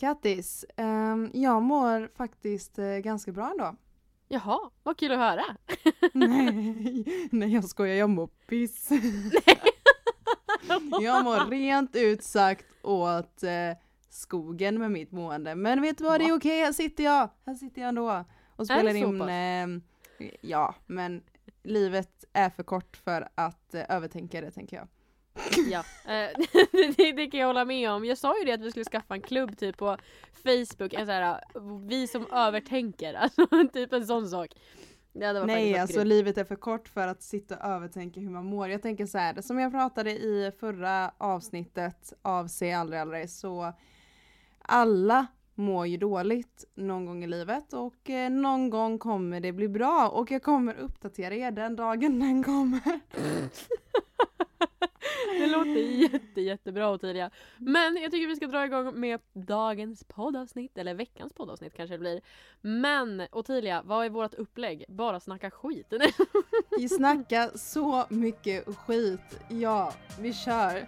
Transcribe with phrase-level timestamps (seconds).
[0.00, 3.76] Kattis, um, jag mår faktiskt uh, ganska bra ändå.
[4.28, 5.44] Jaha, vad kul att höra.
[6.12, 8.88] nej, nej jag skojar, jag mår piss.
[11.00, 13.76] jag mår rent ut sagt åt uh,
[14.08, 15.54] skogen med mitt mående.
[15.54, 17.30] Men vet du vad, det är okej, här sitter jag.
[17.46, 18.24] Här sitter jag ändå
[18.56, 19.22] och spelar in.
[19.22, 19.80] Uh,
[20.40, 21.22] ja, men
[21.62, 24.88] livet är för kort för att uh, övertänka det tänker jag.
[25.70, 26.30] Ja, eh,
[26.96, 28.04] det, det, kan jag hålla med om.
[28.04, 29.96] Jag sa ju det att vi skulle skaffa en klubb typ på
[30.42, 31.40] Facebook, en så här,
[31.88, 34.54] vi som övertänker, alltså typ en sån sak.
[35.12, 36.08] Nej alltså grymt.
[36.08, 38.68] livet är för kort för att sitta och övertänka hur man mår.
[38.68, 43.72] Jag tänker så här, som jag pratade i förra avsnittet av Se aldrig aldrig så
[44.58, 49.68] alla mår ju dåligt någon gång i livet och eh, någon gång kommer det bli
[49.68, 53.00] bra och jag kommer uppdatera er den dagen den kommer.
[55.38, 57.30] Det låter jätte, jättebra Ottilia.
[57.58, 61.98] Men jag tycker vi ska dra igång med dagens poddavsnitt, eller veckans poddavsnitt kanske det
[61.98, 62.20] blir.
[62.60, 64.84] Men Ottilia, vad är vårt upplägg?
[64.88, 65.92] Bara snacka skit?
[66.78, 69.40] Vi snackar så mycket skit.
[69.48, 70.86] Ja, vi kör.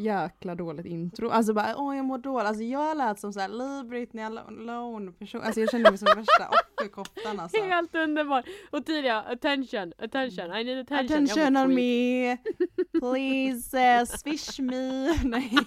[0.00, 1.30] Jäkla dåligt intro.
[1.30, 2.46] Alltså bara åh jag mår dåligt.
[2.46, 5.42] Alltså jag lät som såhär Leave Britney alone person.
[5.42, 7.62] Alltså jag kände mig som värsta offerkoftan alltså.
[7.62, 8.44] Helt underbart.
[8.70, 11.24] Och tidiga, attention, attention, I need attention.
[11.24, 12.36] Attention on me.
[13.00, 15.14] Please uh, swish me.
[15.24, 15.58] Nej.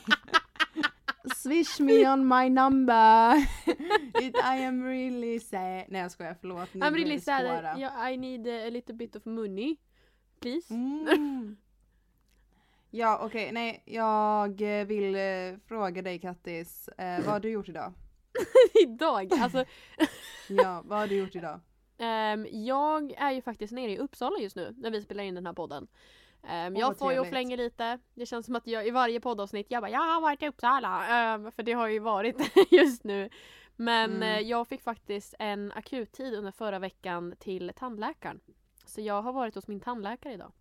[1.35, 3.35] Swish me on my number.
[4.21, 5.83] It, I am really sad.
[5.87, 6.69] Nej jag skojar, förlåt.
[6.73, 7.79] I'm really sad.
[7.79, 9.75] Yeah, I need a little bit of money.
[10.41, 10.73] Please.
[10.73, 11.55] Mm.
[12.95, 13.51] Ja okej, okay.
[13.51, 17.93] nej jag vill eh, fråga dig Kattis, eh, vad har du gjort idag?
[18.83, 19.33] idag?
[19.33, 19.65] Alltså
[20.47, 21.59] Ja, vad har du gjort idag?
[21.97, 25.45] Um, jag är ju faktiskt nere i Uppsala just nu när vi spelar in den
[25.45, 25.87] här podden.
[26.43, 27.99] Um, oh, jag får ju och flänger lite.
[28.13, 31.35] Det känns som att jag i varje poddavsnitt jag bara jag har varit i Uppsala.
[31.35, 32.37] Um, för det har ju varit
[32.71, 33.29] just nu.
[33.75, 34.37] Men mm.
[34.37, 38.39] uh, jag fick faktiskt en akuttid under förra veckan till tandläkaren.
[38.85, 40.51] Så jag har varit hos min tandläkare idag.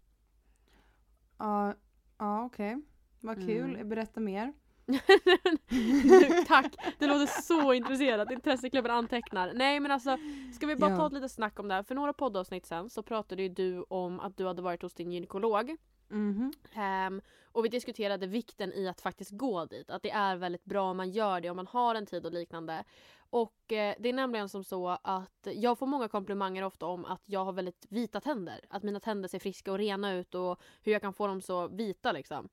[1.38, 1.75] Ja,
[2.22, 2.75] Ja okej.
[2.77, 2.83] Okay.
[3.21, 3.75] Vad kul.
[3.75, 3.88] Mm.
[3.88, 4.53] Berätta mer.
[6.47, 6.75] Tack!
[6.99, 8.31] Det låter så intresserat.
[8.31, 9.53] Intresseklubben antecknar.
[9.55, 10.19] Nej men alltså,
[10.55, 10.97] ska vi bara ja.
[10.97, 11.82] ta ett litet snack om det här?
[11.82, 15.12] För några poddavsnitt sen så pratade ju du om att du hade varit hos din
[15.12, 15.77] gynekolog.
[16.12, 17.06] Mm -hmm.
[17.06, 17.21] um,
[17.53, 19.91] och vi diskuterade vikten i att faktiskt gå dit.
[19.91, 22.33] Att det är väldigt bra om man gör det, om man har en tid och
[22.33, 22.84] liknande.
[23.31, 27.23] Och eh, det är nämligen som så att jag får många komplimanger ofta om att
[27.25, 28.61] jag har väldigt vita tänder.
[28.69, 31.69] Att mina tänder ser friska och rena ut och hur jag kan få dem så
[31.69, 32.49] vita liksom.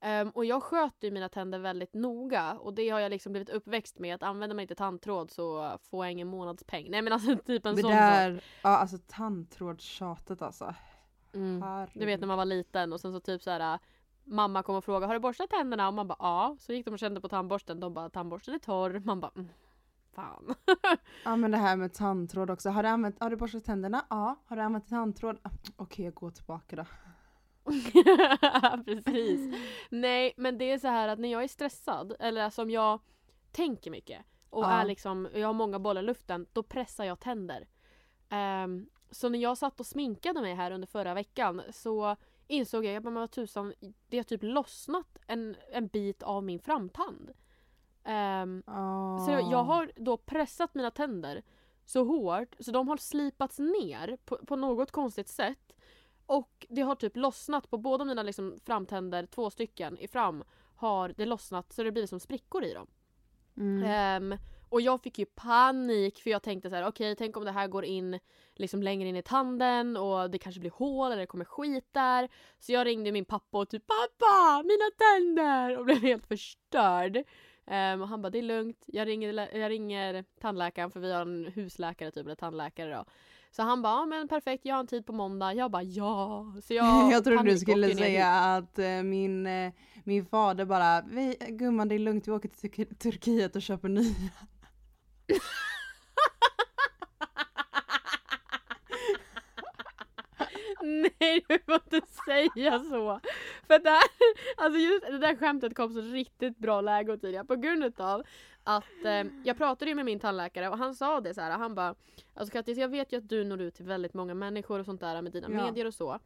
[0.00, 3.98] Um, och jag sköter mina tänder väldigt noga och det har jag liksom blivit uppväxt
[3.98, 6.90] med att använder man inte tandtråd så får jag ingen månadspeng.
[6.90, 8.44] Nej men alltså typ en det sån där, sak.
[8.62, 10.74] Ja alltså tandtrådstjatet alltså.
[11.34, 11.88] Mm.
[11.94, 13.78] Du vet när man var liten och sen så typ så här
[14.24, 15.88] mamma kom och frågade har du borstat tänderna?
[15.88, 16.56] Och man bara ja.
[16.58, 17.80] Så gick de och kände på tandborsten.
[17.80, 18.98] De bara tandborsten är torr.
[19.04, 19.48] Man bara mm,
[20.14, 20.54] fan.
[21.24, 22.70] ja men det här med tandtråd också.
[22.70, 24.04] Har du, använt, har du borstat tänderna?
[24.10, 24.36] Ja.
[24.46, 25.38] Har du använt tandtråd?
[25.42, 26.84] Ah, okej okay, jag går tillbaka då.
[29.04, 29.54] Precis.
[29.90, 33.00] Nej men det är så här att när jag är stressad eller som jag
[33.52, 34.70] tänker mycket och ja.
[34.70, 37.68] är liksom, jag har många bollar i luften, då pressar jag tänder.
[38.30, 43.06] Um, så när jag satt och sminkade mig här under förra veckan så insåg jag,
[43.06, 43.74] att vad tusan,
[44.08, 47.30] det har typ lossnat en, en bit av min framtand.
[48.04, 49.26] Um, oh.
[49.26, 51.42] Så jag har då pressat mina tänder
[51.84, 55.76] så hårt så de har slipats ner på, på något konstigt sätt.
[56.26, 60.44] Och det har typ lossnat på båda mina liksom framtänder, två stycken i fram,
[60.76, 62.86] har det lossnat så det blir som sprickor i dem.
[63.56, 64.32] Mm.
[64.32, 64.38] Um,
[64.68, 67.52] och jag fick ju panik för jag tänkte så här: okej okay, tänk om det
[67.52, 68.18] här går in
[68.54, 72.28] liksom längre in i tanden och det kanske blir hål eller det kommer skit där.
[72.58, 77.16] Så jag ringde min pappa och typ pappa mina tänder och blev helt förstörd.
[77.70, 81.22] Um, och han bara det är lugnt, jag ringer, jag ringer tandläkaren för vi har
[81.22, 83.04] en husläkare typ eller tandläkare då.
[83.50, 85.54] Så han bara, ja men perfekt, jag har en tid på måndag.
[85.54, 86.46] Jag bara ja.
[86.62, 89.72] Så jag, jag trodde du skulle säga att uh, min, uh,
[90.04, 91.02] min fader bara,
[91.48, 94.30] gumman det är lugnt, vi åker till Turkiet och köper nya.
[100.82, 103.20] Nej du får inte säga så!
[103.66, 104.02] För det, här,
[104.56, 108.22] alltså just det där skämtet kom så riktigt bra läge tidigare på grund av
[108.64, 111.50] att eh, jag pratade ju med min tandläkare och han sa det så här.
[111.50, 111.94] Han bara
[112.34, 115.00] Alltså Kattis jag vet ju att du når ut till väldigt många människor och sånt
[115.00, 115.64] där med dina ja.
[115.64, 116.18] medier och så.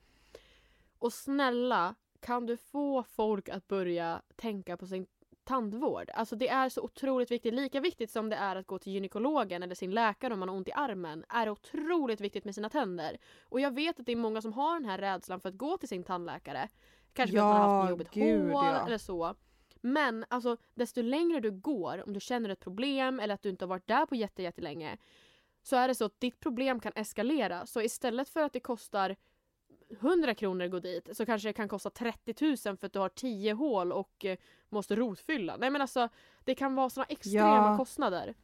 [0.99, 5.07] Och snälla kan du få folk att börja tänka på sin
[5.45, 6.11] tandvård.
[6.15, 7.55] Alltså det är så otroligt viktigt.
[7.55, 10.57] Lika viktigt som det är att gå till gynekologen eller sin läkare om man har
[10.57, 13.19] ont i armen är det otroligt viktigt med sina tänder.
[13.45, 15.77] Och jag vet att det är många som har den här rädslan för att gå
[15.77, 16.69] till sin tandläkare.
[17.13, 18.87] Kanske för att man har haft jobbigt gud, hår ja.
[18.87, 19.35] eller så.
[19.81, 23.65] Men alltså desto längre du går, om du känner ett problem eller att du inte
[23.65, 24.99] har varit där på jättelänge
[25.63, 27.67] så är det så att ditt problem kan eskalera.
[27.67, 29.17] Så istället för att det kostar
[30.01, 33.09] 100 kronor gå dit så kanske det kan kosta 30 000 för att du har
[33.09, 34.37] 10 hål och eh,
[34.69, 35.57] måste rotfylla.
[35.57, 36.09] Nej men alltså
[36.45, 37.77] det kan vara såna extrema ja.
[37.77, 38.35] kostnader.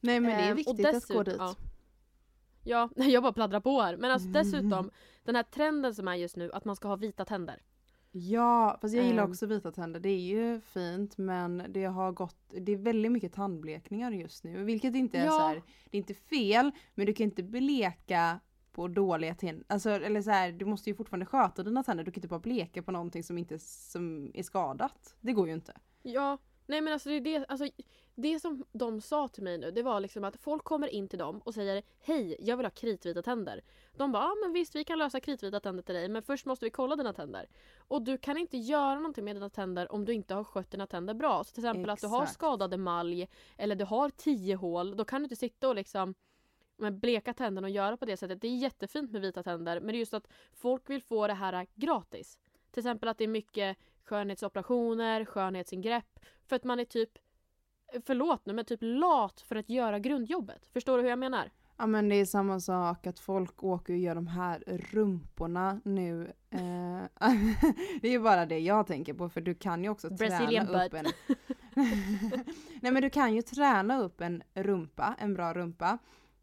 [0.00, 1.36] Nej men det är ehm, viktigt eh, att gå dit.
[1.38, 1.54] Ja,
[2.64, 3.96] ja, jag bara pladdrar på här.
[3.96, 4.90] Men alltså dessutom
[5.24, 7.62] den här trenden som är just nu att man ska ha vita tänder.
[8.10, 9.30] Ja, fast jag gillar ehm.
[9.30, 10.00] också vita tänder.
[10.00, 14.64] Det är ju fint men det har gått, det är väldigt mycket tandblekningar just nu.
[14.64, 15.30] Vilket inte är ja.
[15.30, 18.40] så här, det är inte fel men du kan inte bleka
[18.74, 19.64] på dåliga tänder.
[19.68, 22.04] Alltså, eller så här, du måste ju fortfarande sköta dina tänder.
[22.04, 25.16] Du kan inte bara bleka på någonting som inte som är skadat.
[25.20, 25.72] Det går ju inte.
[26.02, 27.68] Ja, nej men alltså det det, alltså,
[28.14, 31.18] det som de sa till mig nu det var liksom att folk kommer in till
[31.18, 33.60] dem och säger Hej, jag vill ha kritvita tänder.
[33.92, 36.64] De bara, ja men visst vi kan lösa kritvita tänder till dig men först måste
[36.64, 37.46] vi kolla dina tänder.
[37.78, 40.86] Och du kan inte göra någonting med dina tänder om du inte har skött dina
[40.86, 41.44] tänder bra.
[41.44, 42.04] Så till exempel Exakt.
[42.04, 45.68] att du har skadade malj eller du har tio hål, då kan du inte sitta
[45.68, 46.14] och liksom
[46.76, 48.40] med bleka tänderna och göra på det sättet.
[48.40, 51.34] Det är jättefint med vita tänder men det är just att folk vill få det
[51.34, 52.38] här gratis.
[52.70, 57.10] Till exempel att det är mycket skönhetsoperationer, skönhetsingrepp för att man är typ,
[58.06, 60.66] förlåt nu, men typ lat för att göra grundjobbet.
[60.66, 61.50] Förstår du hur jag menar?
[61.76, 66.32] Ja men det är samma sak att folk åker och gör de här rumporna nu.
[66.50, 66.60] Eh,
[68.00, 70.78] det är ju bara det jag tänker på för du kan ju också Brazilian träna
[70.78, 70.86] butt.
[70.86, 71.36] upp en...
[72.82, 75.98] Nej men du kan ju träna upp en rumpa, en bra rumpa.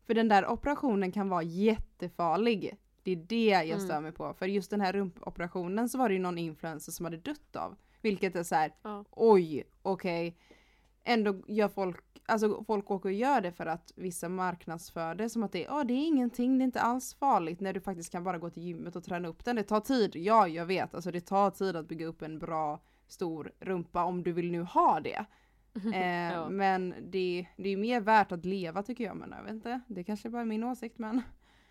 [0.07, 2.77] För den där operationen kan vara jättefarlig.
[3.03, 3.80] Det är det jag mm.
[3.80, 4.33] stör mig på.
[4.33, 7.75] För just den här rumpoperationen så var det ju någon influencer som hade dött av.
[8.01, 9.06] Vilket är så här, ja.
[9.12, 10.27] oj, okej.
[10.27, 10.39] Okay.
[11.03, 15.44] Ändå gör folk, alltså folk åker och gör det för att vissa marknadsför det som
[15.44, 18.24] att det, oh, det är ingenting, det är inte alls farligt när du faktiskt kan
[18.24, 19.56] bara gå till gymmet och träna upp den.
[19.56, 22.80] Det tar tid, ja jag vet, alltså det tar tid att bygga upp en bra
[23.07, 25.25] stor rumpa om du vill nu ha det.
[25.94, 26.50] Eh, ja.
[26.50, 29.15] Men det, det är mer värt att leva tycker jag.
[29.15, 31.21] Men jag vet inte, det kanske bara är min åsikt men.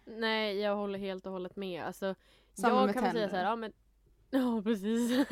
[0.04, 1.84] Nej jag håller helt och hållet med.
[1.84, 2.14] Alltså,
[2.54, 3.20] Samma jag med kan tänder.
[3.20, 3.72] säga så här, ja men
[4.30, 5.26] Ja precis.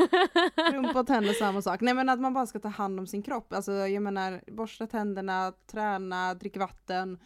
[0.72, 1.80] Rumpa och tänder samma sak.
[1.80, 3.52] Nej men att man bara ska ta hand om sin kropp.
[3.52, 7.18] Alltså jag menar borsta tänderna, träna, dricka vatten.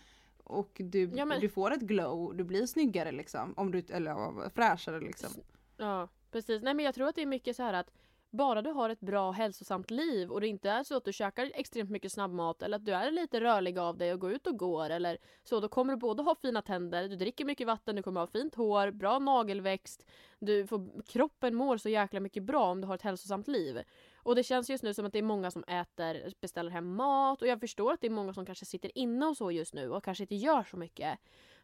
[0.45, 1.41] Och du, ja, men...
[1.41, 3.55] du får ett glow, du blir snyggare liksom.
[3.57, 5.31] Om du, eller fräschare liksom.
[5.77, 6.63] Ja precis.
[6.63, 7.91] Nej men jag tror att det är mycket så här att
[8.33, 11.51] bara du har ett bra hälsosamt liv och det inte är så att du käkar
[11.55, 14.59] extremt mycket snabbmat eller att du är lite rörlig av dig och går ut och
[14.59, 18.03] går eller så, då kommer du både ha fina tänder, du dricker mycket vatten, du
[18.03, 20.07] kommer ha fint hår, bra nagelväxt,
[20.39, 23.83] du får, kroppen mår så jäkla mycket bra om du har ett hälsosamt liv.
[24.17, 27.43] Och det känns just nu som att det är många som äter, beställer hem mat
[27.43, 29.91] och jag förstår att det är många som kanske sitter inne och så just nu
[29.91, 31.19] och kanske inte gör så mycket.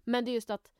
[0.04, 0.70] Men det är just att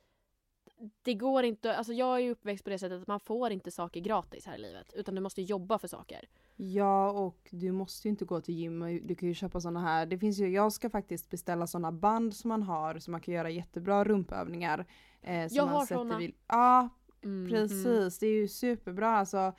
[1.02, 3.70] det går inte, alltså jag är ju uppväxt på det sättet att man får inte
[3.70, 4.92] saker gratis här i livet.
[4.92, 6.28] Utan du måste jobba för saker.
[6.56, 10.06] Ja och du måste ju inte gå till gym, du kan ju köpa sådana här,
[10.06, 13.34] det finns ju, jag ska faktiskt beställa sådana band som man har så man kan
[13.34, 14.86] göra jättebra rumpövningar.
[15.22, 16.20] Eh, jag har sådana.
[16.48, 16.88] Ja,
[17.24, 18.10] mm, precis, mm.
[18.20, 19.52] det är ju superbra alltså.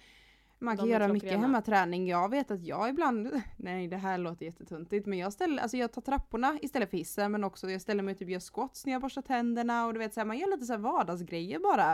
[0.59, 2.07] Man kan göra mycket hemmaträning.
[2.07, 5.91] Jag vet att jag ibland, nej det här låter jättetuntigt men jag ställer, alltså jag
[5.91, 8.93] tar trapporna istället för hissen men också jag ställer mig och typ gör squats när
[8.93, 11.91] jag borstar tänderna och du vet så här, man gör lite så här vardagsgrejer bara.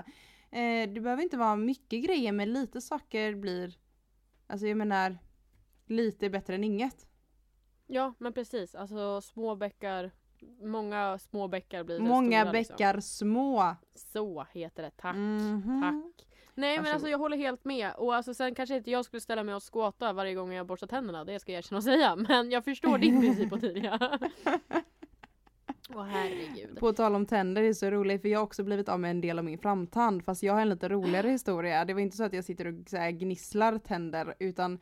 [0.52, 3.78] Eh, det behöver inte vara mycket grejer men lite saker blir,
[4.48, 5.18] alltså jag menar,
[5.86, 7.08] lite bättre än inget.
[7.88, 10.12] Ja men precis, alltså små bäckar
[10.62, 12.74] Många små bäckar blir Många stora, liksom.
[12.74, 13.28] bäckar liksom.
[13.28, 13.76] små.
[13.96, 15.16] Så heter det, tack.
[15.16, 15.82] Mm -hmm.
[15.82, 16.28] Tack.
[16.58, 17.92] Nej men alltså jag håller helt med.
[17.98, 20.88] Och alltså sen kanske inte jag skulle ställa mig och skåta varje gång jag borstar
[20.88, 22.16] tänderna, det ska jag erkänna och säga.
[22.28, 24.20] Men jag förstår din princip på Tidia.
[25.90, 26.80] Åh oh, herregud.
[26.80, 29.12] På tal om tänder, det är så roligt för jag har också blivit av med
[29.12, 30.26] en del av min framtand.
[30.26, 31.86] Fast jag har en lite roligare historia.
[31.86, 34.80] Det var inte så att jag sitter och så här, gnisslar tänder utan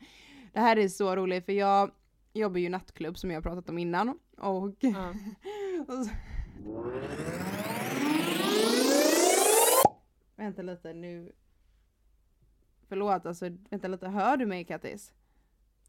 [0.52, 1.90] det här är så roligt för jag
[2.32, 4.18] jobbar ju nattklubb som jag har pratat om innan.
[4.38, 4.96] Och, mm.
[5.88, 6.10] och så...
[10.36, 11.32] Vänta lite nu
[12.88, 15.12] Förlåt alltså, vänta lite, hör du mig Kattis?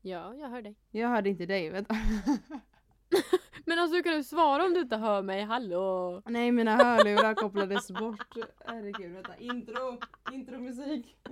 [0.01, 0.75] Ja, jag hör dig.
[0.91, 1.95] Jag hörde inte dig, vänta.
[3.65, 5.43] Men alltså hur kan du svara om du inte hör mig?
[5.43, 6.21] Hallå?
[6.25, 8.35] Nej mina hörlurar kopplades bort.
[8.65, 9.97] Herregud vänta, intro,
[10.31, 11.17] intromusik.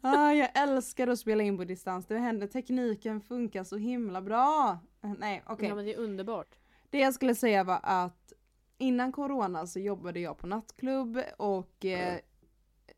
[0.00, 2.06] Ah, jag älskar att spela in på distans.
[2.06, 4.78] Det händer, tekniken funkar så himla bra.
[5.00, 5.54] Nej okej.
[5.54, 5.68] Okay.
[5.68, 6.58] Ja men det är underbart.
[6.90, 8.32] Det jag skulle säga var att
[8.78, 12.18] innan corona så jobbade jag på nattklubb och eh,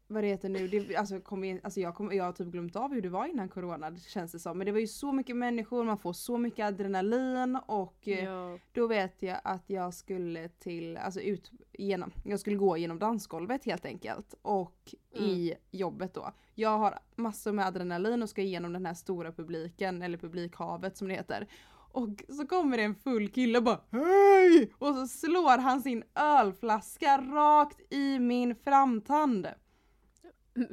[0.08, 2.76] vad det heter nu, det, alltså, kom in, alltså jag, kom, jag har typ glömt
[2.76, 4.58] av hur det var innan corona det känns det som.
[4.58, 8.58] Men det var ju så mycket människor, man får så mycket adrenalin och eh, ja.
[8.72, 13.64] då vet jag att jag skulle till, alltså ut genom, jag skulle gå genom dansgolvet
[13.64, 14.34] helt enkelt.
[14.42, 15.30] Och mm.
[15.30, 16.32] i jobbet då.
[16.54, 21.08] Jag har massor med adrenalin och ska igenom den här stora publiken, eller publikhavet som
[21.08, 21.48] det heter.
[21.96, 24.72] Och så kommer det en full kille och bara HEJ!
[24.78, 29.48] Och så slår han sin ölflaska rakt i min framtand.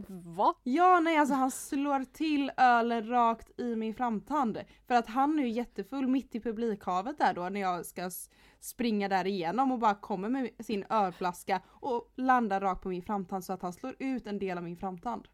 [0.07, 0.53] Va?
[0.63, 4.57] Ja nej alltså han slår till ölen rakt i min framtand.
[4.87, 8.11] För att han är ju jättefull mitt i publikhavet där då när jag ska
[8.59, 13.45] springa där igenom och bara kommer med sin ölflaska och landar rakt på min framtand
[13.45, 15.27] så att han slår ut en del av min framtand.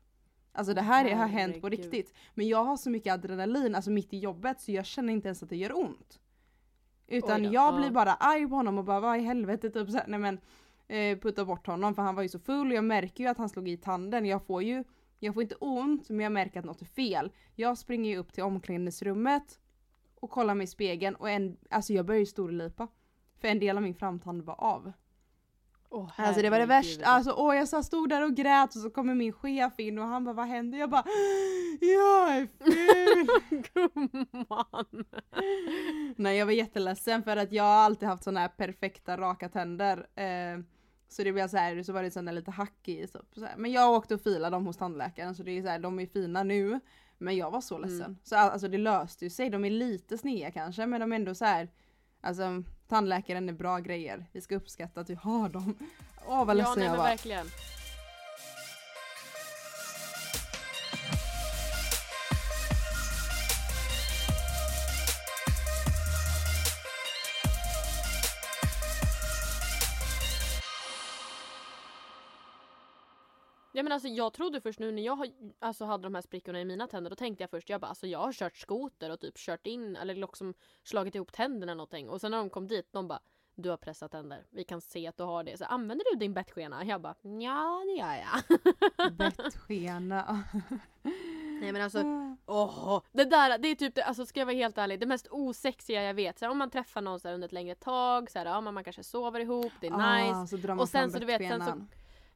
[0.51, 2.13] Alltså det här har hänt på riktigt.
[2.33, 5.43] Men jag har så mycket adrenalin, alltså mitt i jobbet, så jag känner inte ens
[5.43, 6.19] att det gör ont.
[7.07, 7.77] Utan jag ja.
[7.77, 10.39] blir bara arg på honom och bara vad i helvete typ såhär, nej men
[10.89, 13.37] eh, putta bort honom för han var ju så full och jag märker ju att
[13.37, 14.25] han slog i tanden.
[14.25, 14.83] Jag får ju,
[15.19, 17.31] jag får inte ont men jag märker att något är fel.
[17.55, 19.59] Jag springer ju upp till omklädningsrummet
[20.15, 22.87] och kollar mig i spegeln och en, alltså jag börjar ju storlipa.
[23.41, 24.91] För en del av min framtand var av.
[25.91, 28.81] Oh, alltså det var det värsta, alltså åh jag så stod där och grät och
[28.81, 30.79] så kommer min chef in och han bara vad händer?
[30.79, 31.03] Jag bara
[31.81, 33.27] Jag är ful!
[33.73, 35.05] Gumman!
[36.15, 40.07] Nej jag var jätteledsen för att jag har alltid haft såna här perfekta raka tänder.
[40.15, 40.59] Eh,
[41.09, 43.07] så det blev så här, så var det såna lite hack i.
[43.07, 45.79] Så, så Men jag åkte och filade dem hos tandläkaren så det är så här,
[45.79, 46.79] de är fina nu.
[47.17, 48.01] Men jag var så ledsen.
[48.01, 48.17] Mm.
[48.23, 51.35] Så alltså det löste ju sig, de är lite sneda kanske men de är ändå
[51.35, 51.69] så här
[52.21, 54.25] Alltså tandläkaren är bra grejer.
[54.31, 55.75] Vi ska uppskatta att vi har dem.
[56.27, 57.03] Åh vad ledsen ja, nej, jag var.
[57.03, 57.45] Verkligen.
[73.79, 76.65] Ja men alltså jag trodde först nu när jag alltså, hade de här sprickorna i
[76.65, 79.37] mina tänder då tänkte jag först jag bara alltså jag har kört skoter och typ
[79.37, 83.07] kört in eller liksom slagit ihop tänderna någonting och sen när de kom dit de
[83.07, 83.19] bara
[83.55, 84.45] du har pressat tänder.
[84.49, 85.57] Vi kan se att du har det.
[85.57, 86.85] Så använder du din bettskena?
[86.85, 89.13] Jag bara ja det gör jag.
[89.17, 90.43] bettskena.
[91.61, 92.03] Nej men alltså,
[92.45, 95.27] åh, det där det är typ det, alltså ska jag vara helt ärlig, det mest
[95.31, 96.39] osexiga jag vet.
[96.39, 98.61] Så här, om man träffar någon så här, under ett längre tag, så här, ja,
[98.61, 100.71] man, man kanske sover ihop, det är ah, nice.
[100.71, 101.85] och sen så du vet, sen så,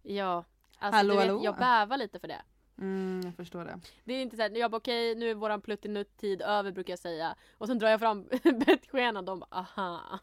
[0.01, 0.43] ja,
[0.83, 1.41] Alltså, hallå, vet, hallå.
[1.43, 2.41] Jag bävar lite för det.
[2.81, 3.79] Mm, jag förstår det.
[4.03, 6.99] Det är inte såhär, jag bara okej okay, nu är våran pluttinutt-tid över brukar jag
[6.99, 7.35] säga.
[7.57, 10.19] Och sen drar jag fram bettskenan och de bara aha.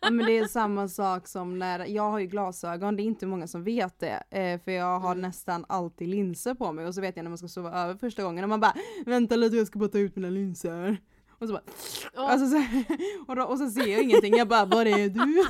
[0.00, 3.26] ja, men det är samma sak som när, jag har ju glasögon, det är inte
[3.26, 4.22] många som vet det.
[4.30, 5.22] Eh, för jag har mm.
[5.22, 8.22] nästan alltid linser på mig och så vet jag när man ska sova över första
[8.22, 8.74] gången och man bara
[9.06, 10.98] vänta lite jag ska bara ta ut mina linser.
[11.44, 12.30] Och så bara, oh.
[12.30, 12.84] alltså så här,
[13.26, 15.46] och, då, och så ser jag ingenting, jag bara var är du?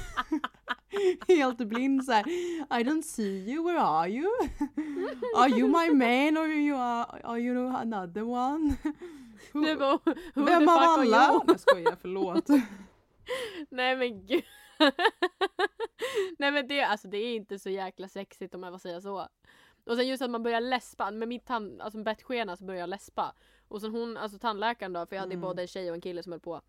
[1.34, 2.28] Helt blind såhär,
[2.80, 4.30] I don't see you, where are you?
[5.36, 8.76] are you my man or you are, are you another one?
[9.52, 9.98] Who, bara,
[10.34, 11.42] who vem av alla?
[11.46, 12.48] Jag skojar, förlåt.
[13.70, 14.44] Nej men gud.
[16.38, 19.28] Nej men det, alltså, det är inte så jäkla sexigt om jag får säga så.
[19.86, 22.88] Och sen just att man börjar läspa, med mitt tand, alltså bettskena så börjar jag
[22.88, 23.34] läspa.
[23.68, 25.42] Och sen hon, alltså tandläkaren då, för jag hade mm.
[25.42, 26.60] både en tjej och en kille som höll på.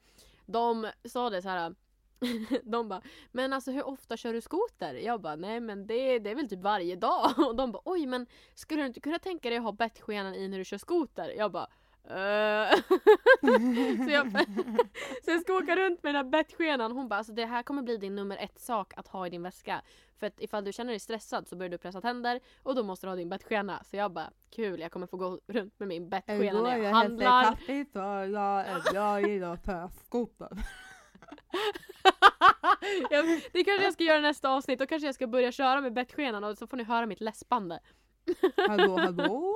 [0.45, 1.75] De sa det så här.
[2.63, 4.93] de bara, men alltså hur ofta kör du skoter?
[4.93, 7.33] Jag bara, nej men det, det är väl typ varje dag.
[7.47, 10.47] Och de bara, oj men skulle du inte kunna tänka dig att ha bettskenan i
[10.47, 11.29] när du kör skoter?
[11.37, 11.67] Jag bara.
[14.05, 14.31] så, jag,
[15.23, 16.91] så jag ska åka runt med den här bettskenan.
[16.91, 19.43] Hon bara alltså det här kommer bli din nummer ett sak att ha i din
[19.43, 19.81] väska.
[20.19, 23.07] För att ifall du känner dig stressad så börjar du pressa tänder och då måste
[23.07, 23.83] du ha din bettskena.
[23.83, 27.43] Så jag bara kul jag kommer få gå runt med min bettskena när jag, handlar.
[28.93, 30.49] Jag och gillar skoter.
[33.51, 34.79] det kanske jag ska göra nästa avsnitt.
[34.79, 37.79] Då kanske jag ska börja köra med bettskenan och så får ni höra mitt läspande.
[38.67, 39.55] Hallå hallå!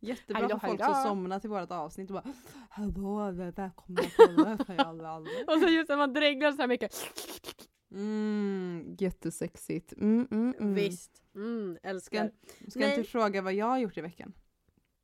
[0.00, 0.94] Jättebra hallå, för folk hallå.
[0.94, 2.34] som somnar till vårt avsnitt och bara
[2.70, 4.38] Hallå, välkomna till
[5.46, 6.94] Och så just när man dreglar så här mycket.
[7.92, 9.92] Mm, jättesexigt.
[9.92, 10.74] Mm, mm, mm.
[10.74, 11.22] Visst.
[11.34, 12.32] Mm, älskar.
[12.60, 14.32] Ska, ska inte fråga vad jag har gjort i veckan?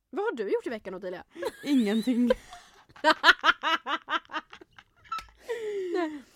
[0.09, 1.23] Vad har du gjort i veckan Ottilia?
[1.63, 2.29] Ingenting.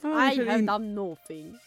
[0.04, 1.60] I have done nothing.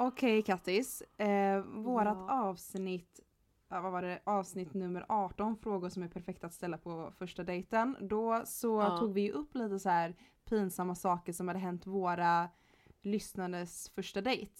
[0.00, 2.42] Okej Kattis, eh, vårat Ja.
[2.48, 3.20] avsnitt,
[3.68, 7.96] vad var det, avsnitt nummer 18, frågor som är perfekta att ställa på första dejten.
[8.00, 8.98] Då så Ja.
[8.98, 12.48] tog vi ju upp lite så här pinsamma saker som hade hänt våra
[13.02, 14.52] lyssnades första dejt.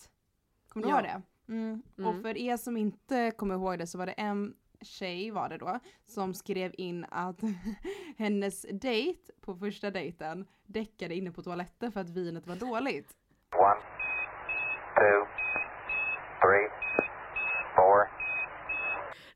[0.68, 0.96] Kommer du Ja.
[1.00, 1.22] ihåg det?
[1.52, 1.82] Mm.
[1.96, 2.22] Och Mm.
[2.22, 5.78] för er som inte kommer ihåg det så var det en tjej var det då
[6.06, 7.40] som skrev in att
[8.16, 13.16] hennes dejt på första dejten däckade inne på toaletten för att vinet var dåligt.
[13.52, 13.80] One,
[14.98, 15.26] two,
[16.42, 16.68] three,
[17.76, 18.08] four.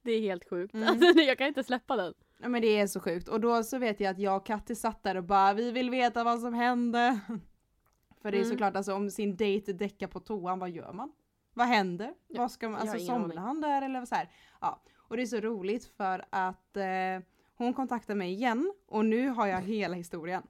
[0.02, 0.74] Det är helt sjukt.
[0.74, 0.88] Mm.
[0.88, 2.14] Alltså, jag kan inte släppa den.
[2.38, 4.74] Ja men det är så sjukt och då så vet jag att jag och Katti
[4.74, 7.20] satt där och bara vi vill veta vad som hände.
[8.22, 8.50] För det är Mm.
[8.50, 11.12] såklart alltså om sin dejt däckar på toan, vad gör man?
[11.54, 12.14] Vad händer?
[12.28, 14.28] Ja, vad ska man, alltså somnar han där eller så här?
[14.60, 16.84] Ja, och det är så roligt för att eh,
[17.56, 20.42] hon kontaktar mig igen och nu har jag hela historien.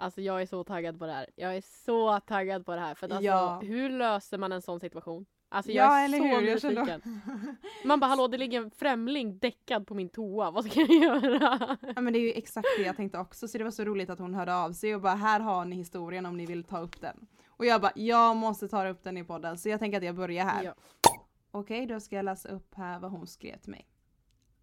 [0.00, 1.26] Alltså jag är så taggad på det här.
[1.36, 2.94] Jag är så taggad på det här.
[2.94, 3.60] För att alltså, Ja.
[3.62, 5.26] hur löser man en sån situation?
[5.50, 6.74] Alltså jag Ja, är så hur?
[6.74, 7.20] Nyfiken.
[7.84, 10.90] Man bara hallå det ligger en främling däckad på min toa, vad ska jag
[11.22, 11.76] göra?
[11.94, 14.10] Ja men det är ju exakt det jag tänkte också så det var så roligt
[14.10, 16.78] att hon hörde av sig och bara här har ni historien om ni vill ta
[16.80, 17.26] upp den.
[17.48, 20.14] Och jag bara jag måste ta upp den i podden så jag tänker att jag
[20.14, 20.64] börjar här.
[20.64, 20.74] Ja.
[21.50, 23.86] Okej, då ska jag läsa upp här vad hon skrev till mig.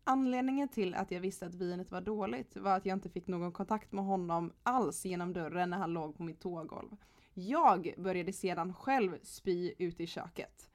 [0.07, 3.51] Anledningen till att jag visste att vinet var dåligt var att jag inte fick någon
[3.51, 6.95] kontakt med honom alls genom dörren när han låg på mitt tågolv.
[7.33, 10.69] Jag började sedan själv spy ut i köket.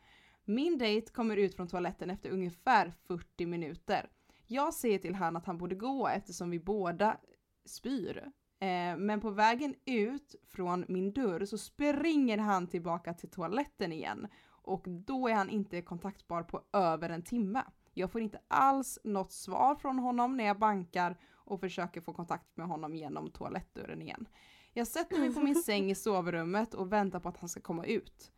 [0.44, 4.08] Min dejt kommer ut från toaletten efter ungefär 40 minuter.
[4.46, 7.16] Jag säger till han att han borde gå eftersom vi båda
[7.64, 8.18] spyr.
[8.60, 14.28] Eh, men på vägen ut från min dörr så springer han tillbaka till toaletten igen
[14.48, 17.62] och då är han inte kontaktbar på över en timme.
[17.94, 22.56] Jag får inte alls något svar från honom när jag bankar och försöker få kontakt
[22.56, 24.28] med honom genom toalettdörren igen.
[24.72, 27.84] Jag sätter mig på min säng i sovrummet och väntar på att han ska komma
[27.84, 28.32] ut.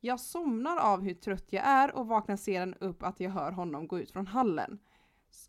[0.00, 3.88] Jag somnar av hur trött jag är och vaknar sedan upp att jag hör honom
[3.88, 4.78] gå ut från hallen.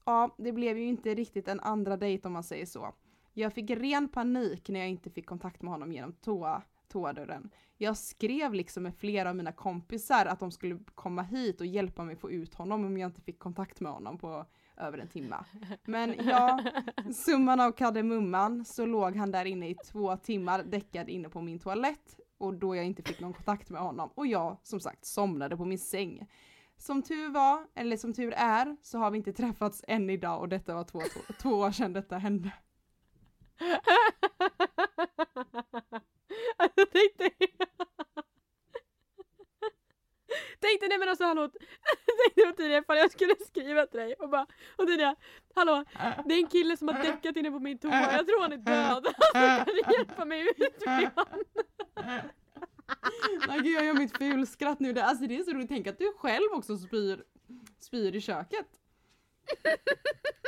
[0.06, 2.96] Ja, det blev ju inte riktigt en andra dejt om man säger så.
[3.34, 7.50] Jag fick ren panik när jag inte fick kontakt med honom genom toa, toadörren.
[7.78, 12.04] Jag skrev liksom med flera av mina kompisar att de skulle komma hit och hjälpa
[12.04, 14.46] mig få ut honom om jag inte fick kontakt med honom på
[14.78, 15.36] över en timme.
[15.86, 16.64] Men ja,
[17.14, 21.60] summan av kardemumman så låg han där inne i två timmar däckad inne på min
[21.60, 25.58] toalett och då jag inte fick någon kontakt med honom och jag som sagt somnade
[25.58, 26.28] på min säng.
[26.78, 30.50] Som tur var, eller som tur är, så har vi inte träffats än idag och
[30.50, 32.52] detta var två, två, två år sedan detta hände.
[36.58, 37.52] Alltså tänk.
[40.66, 41.50] Tänk dig, nej men alltså hallå.
[42.18, 45.16] Tänk dig vad tidigare ifall jag skulle skriva till dig och bara, och tidigare,
[45.56, 45.86] hallå,
[46.26, 48.58] det är en kille som har däckat inne på min toa, jag tror han är
[48.58, 49.08] död.
[49.34, 51.44] Alltså kan du hjälpa mig ut med honom.
[53.48, 56.14] Nej gud jag gör mitt fulskratt nu, alltså det är så roligt, tänk att du
[56.18, 57.24] själv också spyr,
[57.80, 58.68] spyr i köket.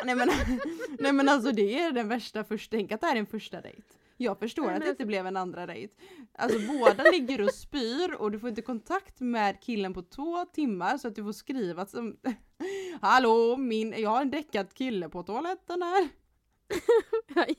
[0.03, 0.29] nej, men,
[0.99, 3.61] nej men alltså det är den värsta första, tänk att det här är en första
[3.61, 3.96] dejt.
[4.17, 5.93] Jag förstår Nej, att det inte blev en andra dejt.
[6.33, 10.97] Alltså båda ligger och spyr och du får inte kontakt med killen på två timmar
[10.97, 12.17] så att du får skriva som
[13.01, 16.09] Hallå, min, jag har en däckad kille på toaletten här.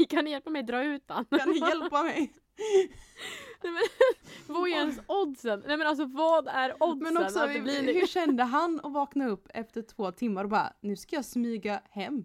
[0.08, 1.24] Kan ni hjälpa mig dra ut han?
[1.24, 2.32] Kan ni hjälpa mig?
[3.62, 3.82] Nej, men,
[4.46, 5.62] vad är ens oddsen?
[5.66, 8.92] Nej men alltså vad är oddsen Men också att det blir hur kände han att
[8.92, 12.24] vakna upp efter två timmar och bara nu ska jag smyga hem?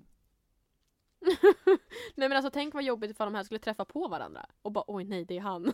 [2.15, 4.83] Nej men alltså tänk vad jobbigt ifall de här skulle träffa på varandra och bara
[4.87, 5.73] oj nej det är han.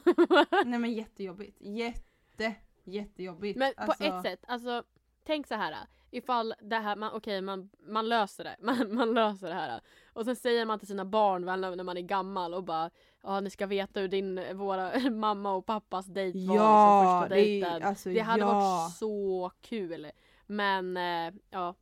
[0.65, 1.57] Nej men jättejobbigt.
[1.61, 3.59] Jätte, jättejobbigt.
[3.59, 4.83] Men Alltså, på ett sätt, alltså
[5.25, 5.75] tänk så här.
[6.11, 9.81] Ifall det här, man, okej man, man löser det, man, man löser det här.
[10.13, 12.89] Och sen säger man till sina barn väl när man är gammal och bara
[13.21, 17.35] Ja ni ska veta hur din, våra mamma och pappas dejt var Ja, liksom, första
[17.35, 17.83] det dejten.
[17.83, 18.53] alltså, det hade ja.
[18.53, 20.11] varit så kul.
[20.45, 21.75] Men eh, ja.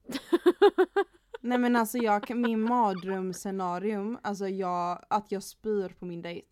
[1.47, 6.47] Nej men alltså jag, min mardrömsscenarium, alltså jag, att jag spyr på min dejt.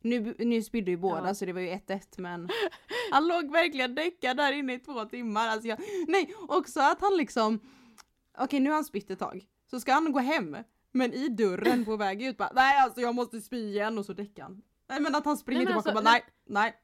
[0.00, 1.34] Nu, nu spydde ju båda Ja.
[1.34, 2.48] så det var ju 1-1 men
[3.12, 5.48] han låg verkligen däckad där inne i två timmar.
[5.48, 7.60] Alltså jag, nej, också att han liksom,
[8.38, 10.56] okej nu har han spytt ett tag, så ska han gå hem,
[10.92, 14.12] men i dörren på väg ut bara nej alltså jag måste spy igen och så
[14.12, 14.62] däckar han.
[14.88, 16.80] Nej men att han springer Nej, men tillbaka och alltså, bara nej, nej,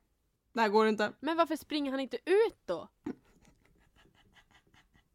[0.52, 1.12] det här går inte.
[1.20, 2.88] Men varför springer han inte ut då?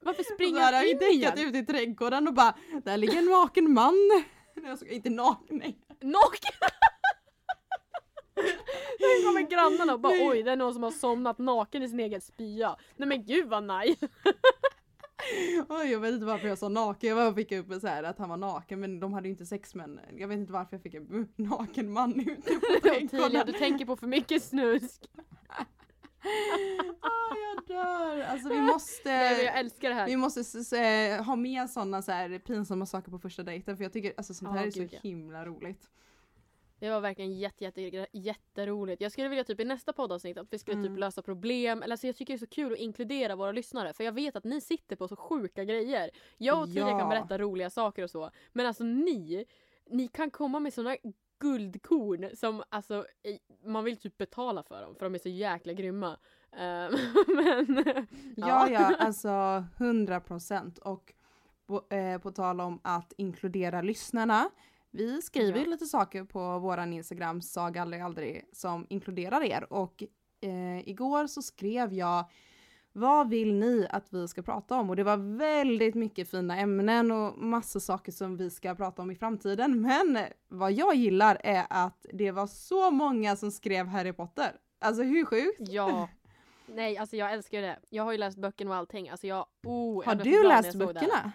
[0.06, 1.34] Varför springer han in igen?
[1.38, 4.24] ut i trädgården och bara där ligger en naken man.
[4.64, 5.78] Jag ska, inte naken, nej.
[6.02, 6.52] Naken!
[9.00, 10.30] Sen kommer grannarna och bara Nej.
[10.30, 12.76] oj det är någon som har somnat naken i sin egen spya.
[12.96, 14.08] Nej men gud vad nice!
[15.70, 18.18] Oj, jag vet inte varför jag sa naken, jag bara fick upp så här att
[18.18, 20.84] han var naken men de hade ju inte sex men jag vet inte varför jag
[20.84, 23.46] fick en naken man ute på trädgården.
[23.46, 25.02] du tänker på för mycket snusk.
[27.02, 28.22] Ah, jag dör!
[28.24, 30.06] Alltså vi måste, Nej, jag älskar det här.
[30.06, 30.74] vi måste s-
[31.26, 34.52] ha med sådana så här pinsamma saker på första dejten för jag tycker alltså sånt
[34.58, 35.00] här är så gud, ja.
[35.04, 35.90] himla roligt.
[36.80, 39.02] Det var verkligen jätte, jätte, jätteroligt.
[39.02, 40.92] Jag skulle vilja typ i nästa poddavsnitt att vi skulle Mm.
[40.94, 41.84] typ lösa problem.
[41.84, 44.36] Eller alltså jag tycker det är så kul att inkludera våra lyssnare för jag vet
[44.36, 46.10] att ni sitter på så sjuka grejer.
[46.38, 47.00] Jag och Tia Ja.
[47.00, 48.32] kan berätta roliga saker och så.
[48.54, 49.46] Men alltså ni,
[49.90, 50.96] ni kan komma med såna
[51.40, 53.06] guldkorn som alltså
[53.66, 56.18] man vill typ betala för dem för de är så jäkla grymma.
[56.52, 56.98] Eh,
[57.36, 57.84] men
[58.36, 60.78] Ja, ja, alltså 100 procent.
[60.78, 61.14] Och
[61.68, 64.50] på, eh, på tal om att inkludera lyssnarna.
[64.92, 65.66] Vi skriver Ja.
[65.66, 69.74] lite saker på våran Instagram, Saga aldrig aldrig, som inkluderar er.
[69.74, 70.04] Och
[70.42, 72.26] eh, igår så skrev jag
[72.96, 74.90] vad vill ni att vi ska prata om?
[74.90, 79.12] Och det var väldigt mycket fina ämnen och massa saker som vi ska prata om
[79.12, 79.82] i framtiden.
[79.82, 84.52] Men vad jag gillar är att det var så många som skrev Harry Potter.
[84.80, 85.60] Alltså hur sjukt?
[85.60, 86.10] ja.
[86.68, 87.80] Nej alltså jag älskar det.
[87.90, 89.10] Jag har ju läst böckerna och allting.
[89.10, 91.32] Alltså jag, oh, Har du läst jag såg det böckerna?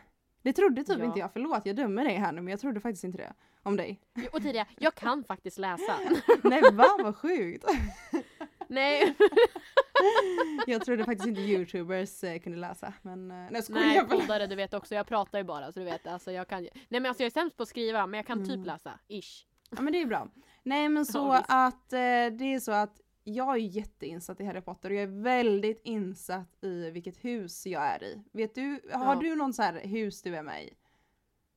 [0.57, 1.05] Trodde typ Ja.
[1.05, 3.77] inte jag, förlåt jag dömer dig här nu men jag trodde faktiskt inte det om
[3.77, 4.01] dig.
[4.14, 5.99] Jo, Och tidigare, jag kan faktiskt läsa.
[6.42, 7.64] Nej va, vad sjukt!
[8.70, 9.16] Nej,
[10.66, 14.54] Jag trodde faktiskt inte youtubers eh, kunde läsa men eh, nej skojar nej poddare du
[14.56, 16.68] vet också, jag pratar ju bara så du vet alltså jag kan ju.
[16.74, 18.48] Nej men alltså jag är sämst på att skriva men jag kan Mm.
[18.48, 19.46] typ läsa, ish.
[19.70, 20.28] Ja men det är bra.
[20.62, 24.61] Nej men så Ja, att eh, det är så att jag är jätteinsatt i Harry
[24.61, 28.22] Potter och jag är väldigt insatt i vilket hus jag är i.
[28.33, 29.20] Vet du, har Ja.
[29.20, 30.74] du någon så här hus du är med i?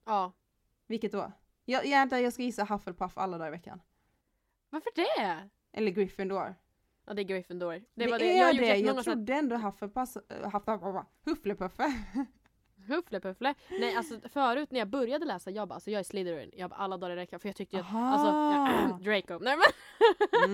[0.05, 0.33] Ja.
[0.87, 1.31] Vilket då?
[1.65, 3.81] Jag, jag, jag ska gissa Hufflepuff alla dagar i veckan.
[4.69, 5.49] Varför det?
[5.77, 6.55] Eller Gryffindor.
[7.05, 7.73] Ja det är Gryffindor.
[7.73, 8.31] Det, Det, var det.
[8.31, 10.09] är Jag har det, jag trodde ändå Hufflepuff,
[10.53, 11.83] Hufflepuff, Hufflepuffe.
[12.87, 13.53] Hufflepuffle.
[13.69, 16.51] Nej alltså förut när jag började läsa, jag bara alltså jag är Slytherin.
[16.53, 19.39] Jag bara alla dagar i veckan för jag tyckte ju att, alltså, Draco.
[19.39, 19.65] Nej men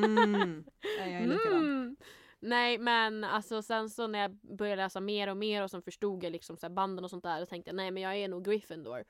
[0.03, 0.63] Mm.
[0.99, 1.57] Nej, jag är likadan.
[1.57, 1.95] Mm.
[2.39, 6.23] Nej men alltså sen så när jag började läsa mer och mer och sen förstod
[6.23, 8.45] jag liksom så banden och sånt där och tänkte jag nej men jag är nog
[8.45, 9.03] Gryffindor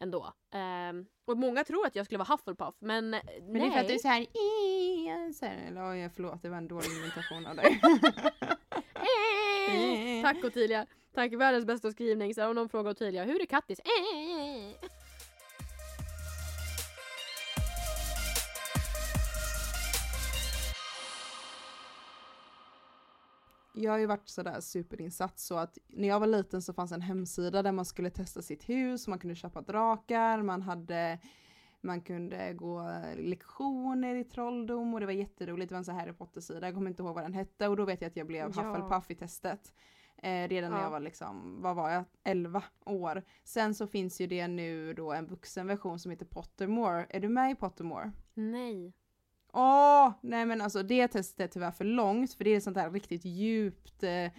[0.00, 0.32] ändå.
[0.54, 3.60] Ehm, och många tror att jag skulle vara Hufflepuff men, Men nej.
[3.60, 6.68] det är för att du är såhär, "Eh", så eller oj förlåt det var en
[6.68, 7.80] dålig imitation av dig.
[9.68, 10.22] Eh.
[10.22, 10.86] Tack Ottilia.
[11.14, 12.34] Tack världens bästa skrivning.
[12.34, 13.80] Så här, om någon frågar Ottilia hur är Kattis?
[23.76, 27.00] Jag har ju varit sådär superinsatt så att när jag var liten så fanns en
[27.00, 31.18] hemsida där man skulle testa sitt hus, man kunde köpa drakar, man hade
[31.80, 35.68] man kunde gå lektioner i trolldom och det var jätteroligt.
[35.68, 37.76] Det var en sån här Harry Potter-sida, jag kommer inte ihåg vad den hette och
[37.76, 38.62] då vet jag att jag blev Ja.
[38.62, 39.74] Hufflepuff i testet.
[40.16, 40.84] Eh, redan när Ja.
[40.84, 43.22] jag var liksom, vad var jag, 11 år.
[43.44, 47.06] Sen så finns ju det nu då en vuxenversion som heter Pottermore.
[47.10, 48.12] Är du med i Pottermore?
[48.34, 48.92] Nej.
[49.56, 52.76] Åh, nej men alltså det testet är tyvärr för långt för det är ett sånt
[52.76, 54.30] här riktigt djupt eh, eh,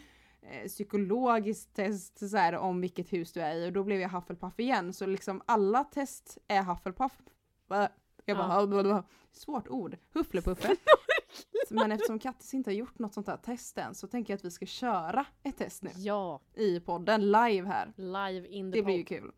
[0.68, 4.60] psykologiskt test så här, om vilket hus du är i och då blev jag Hufflepuff
[4.60, 7.22] igen så liksom alla test är Hufflepuff.
[7.70, 7.90] Bä.
[8.26, 9.04] Jag bara, Ja.
[9.32, 10.76] svårt ord, Hufflepuffe.
[11.70, 14.46] men eftersom Kattis inte har gjort något sånt här test än så tänker jag att
[14.46, 16.42] vi ska köra ett test nu Ja.
[16.54, 17.94] i podden live här.
[17.98, 19.32] Live in the Det blir ju kul.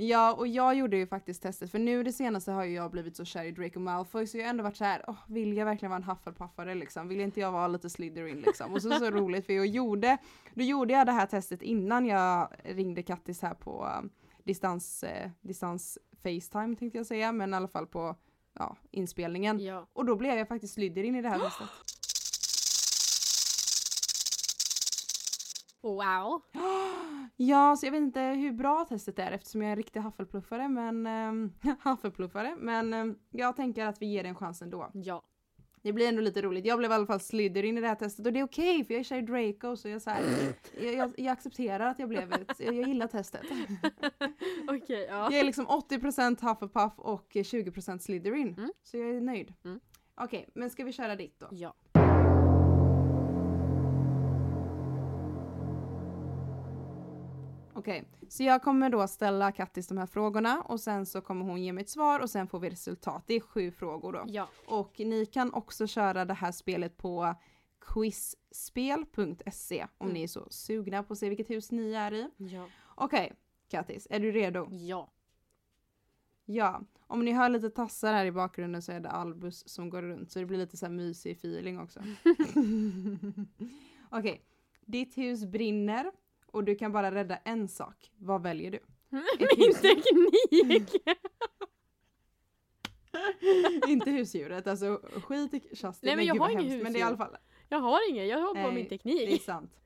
[0.00, 3.16] Ja, och jag gjorde ju faktiskt testet för nu det senaste har ju jag blivit
[3.16, 5.64] så kär i Draco Malfoy så jag har ändå varit så här, åh, vill jag
[5.64, 7.08] verkligen vara en Hufflepuffare liksom?
[7.08, 8.72] Vill inte jag vara lite Slytherin liksom?
[8.72, 10.18] Och så så roligt för jag gjorde,
[10.54, 14.10] då gjorde jag det här testet innan jag ringde Kattis här på um,
[14.44, 18.16] distans, eh, distans Facetime tänkte jag säga, men i alla fall på
[18.54, 19.58] ja, inspelningen.
[19.60, 19.86] Ja.
[19.92, 21.68] Och då blev jag faktiskt Slytherin i det här testet.
[25.94, 26.42] Wow.
[27.40, 30.68] Ja, så jag vet inte hur bra testet är eftersom jag är en riktig Hufflepluffare
[30.68, 31.52] men um,
[31.84, 34.90] Hufflepluffare men ehm, jag tänker att vi ger det en chans ändå.
[34.94, 35.22] Ja.
[35.82, 36.66] Det blir ändå lite roligt.
[36.66, 38.94] Jag blev i alla fall Slytherin i det här testet och det är okej för
[38.94, 40.22] jag är tjej Draco så jag, så här,
[40.82, 43.46] jag, jag, jag accepterar att jag blev ett, jag, jag gillar testet.
[44.68, 45.28] Okej, ja.
[45.30, 48.54] Jag är liksom 80% Hufflepuff och 20% Slytherin.
[48.58, 48.70] Mm.
[48.82, 49.54] Så jag är nöjd.
[49.64, 49.80] Mm.
[50.20, 51.46] Okej, men ska vi köra ditt då?
[51.50, 51.74] Ja.
[57.78, 61.62] Okej, så jag kommer då ställa Kattis de här frågorna och sen så kommer hon
[61.62, 63.24] ge mig ett svar och sen får vi resultat.
[63.26, 64.24] Det är sju frågor då.
[64.26, 64.48] Ja.
[64.66, 67.34] Och ni kan också köra det här spelet på
[67.80, 70.14] quizspel.se om Mm.
[70.14, 72.30] ni är så sugna på att se vilket hus ni är i.
[72.36, 72.68] Ja.
[72.94, 73.32] Okej,
[73.68, 74.68] Kattis, är du redo?
[74.70, 75.12] Ja.
[76.44, 76.82] Ja.
[77.06, 80.30] Om ni hör lite tassar här i bakgrunden så är det Albus som går runt
[80.32, 82.00] så det blir lite så här mysig feeling också.
[84.10, 84.44] Okej,
[84.86, 86.12] ditt hus brinner
[86.52, 88.12] och du kan bara rädda en sak.
[88.18, 88.78] Vad väljer du?
[89.56, 91.02] Min teknik!
[93.88, 96.06] inte husdjuret, alltså skit i Kerstin.
[96.06, 97.26] Nej, men jag har inget hemskt, Men det är i alla husdjur.
[97.26, 97.36] fall,
[97.68, 99.42] Jag har ingen, jag har på Nej, min det är teknik.
[99.42, 99.80] sant.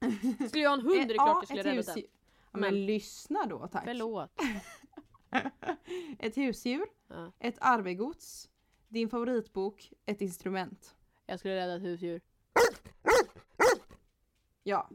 [0.48, 1.76] Skulle jag ha en hund är det Eh, klart jag skulle rädda den.
[1.76, 2.06] husdjur.
[2.52, 3.84] Ja, men Men- lyssna då tack.
[3.84, 4.30] Förlåt.
[6.18, 7.32] ett husdjur, Ja.
[7.38, 8.50] ett arvegods,
[8.88, 10.96] din favoritbok, ett instrument.
[11.26, 12.20] Jag skulle rädda ett husdjur.
[14.62, 14.90] Ja,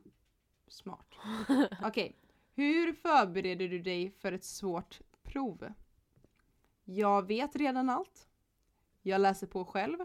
[0.73, 1.07] smart.
[1.83, 2.15] Okej,
[2.55, 5.73] hur förbereder du dig för ett svårt prov?
[6.83, 8.27] Jag vet redan allt.
[9.01, 9.97] Jag läser på själv.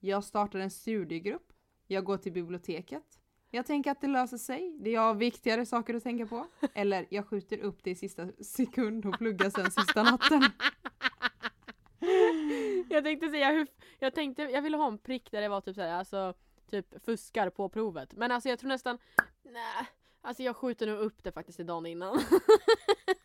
[0.00, 1.52] Jag startar en studiegrupp.
[1.86, 3.20] Jag går till biblioteket.
[3.50, 4.76] Jag tänker att det löser sig.
[4.80, 6.46] Det har viktigare saker att tänka på.
[6.74, 10.42] Eller jag skjuter upp det i sista sekund och pluggar sen sista natten.
[12.88, 13.66] Jag tänkte säga hur,
[13.98, 16.34] jag tänkte, jag ville ha en prick där det var typ såhär, alltså
[16.70, 18.14] typ fuskar på provet.
[18.14, 18.98] Men alltså jag tror nästan,
[19.54, 19.86] nej,
[20.20, 22.20] alltså jag skjuter nog upp det faktiskt till dagen innan.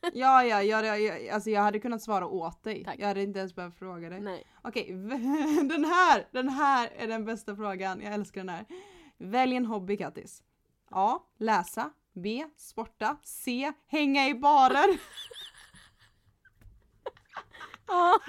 [0.13, 2.83] Ja, ja, jag, jag, alltså jag hade kunnat svara åt dig.
[2.83, 2.99] Tack.
[2.99, 4.19] Jag hade inte ens behövt fråga dig.
[4.19, 4.43] nej.
[4.61, 4.85] Okej,
[5.63, 8.01] den här, den här är den bästa frågan.
[8.01, 8.65] Jag älskar den här.
[9.17, 10.43] Välj en hobby Kattis.
[10.91, 11.19] A.
[11.37, 11.89] Läsa.
[12.13, 12.45] B.
[12.57, 13.17] Sporta.
[13.23, 13.73] C.
[13.87, 14.99] Hänga i barer.
[17.87, 18.19] Ja.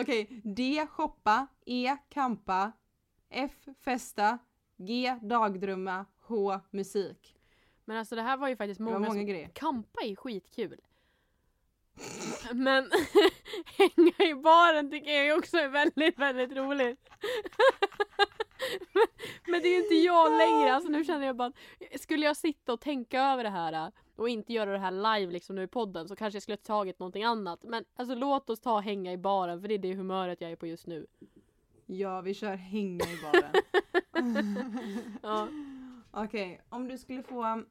[0.00, 0.86] Okej, D.
[0.90, 1.46] Shoppa.
[1.66, 1.96] E.
[2.08, 2.72] Kampa.
[3.30, 3.52] F.
[3.84, 4.38] Festa.
[4.76, 5.18] G.
[5.22, 6.06] Dagdrömma.
[6.26, 6.60] H.
[6.70, 7.36] Musik.
[7.84, 9.48] Men alltså det här var ju faktiskt många, många som, grejer.
[9.48, 10.80] kampa är skitkul.
[12.52, 12.90] Men
[13.78, 17.08] hänga i baren tycker jag också är väldigt, väldigt roligt.
[18.92, 19.06] men,
[19.46, 21.52] men det är ju inte jag längre, alltså nu känner jag bara
[21.92, 25.32] att skulle jag sitta och tänka över det här och inte göra det här live
[25.32, 27.62] liksom nu i podden så kanske jag skulle ha tagit någonting annat.
[27.62, 30.56] Men alltså låt oss ta hänga i baren för det är det humöret jag är
[30.56, 31.06] på just nu.
[31.86, 33.52] Ja, vi kör hänga i baren.
[35.22, 35.48] Ja.
[36.16, 37.64] Okej, om du skulle få